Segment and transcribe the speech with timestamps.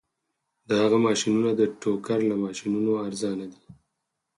[0.67, 3.61] د هغه ماشینونه د ټوکر له ماشینونو ارزانه دي